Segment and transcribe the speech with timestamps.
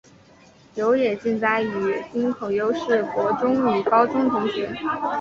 [0.73, 4.67] 有野晋哉与滨口优是国中与高中同学。